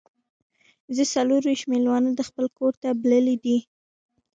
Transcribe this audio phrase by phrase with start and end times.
[0.95, 3.57] زه څلور ویشت میلمانه د خپل کور ته بللي دي.